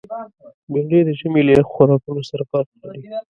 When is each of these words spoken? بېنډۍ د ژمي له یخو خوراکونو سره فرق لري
بېنډۍ 0.71 0.99
د 1.05 1.09
ژمي 1.19 1.41
له 1.47 1.51
یخو 1.57 1.73
خوراکونو 1.75 2.21
سره 2.29 2.43
فرق 2.51 2.67
لري 2.81 3.01